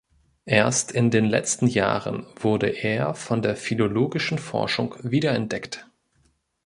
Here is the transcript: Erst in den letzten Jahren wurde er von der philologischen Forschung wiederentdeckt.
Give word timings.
Erst 0.47 0.91
in 0.91 1.11
den 1.11 1.25
letzten 1.25 1.67
Jahren 1.67 2.25
wurde 2.39 2.65
er 2.69 3.13
von 3.13 3.43
der 3.43 3.55
philologischen 3.55 4.39
Forschung 4.39 4.95
wiederentdeckt. 5.03 5.87